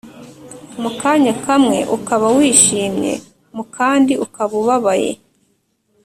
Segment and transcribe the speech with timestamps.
[0.81, 3.11] mu kanya kamwe ukaba wishimye
[3.55, 5.11] mu kandi ukaba ubabaye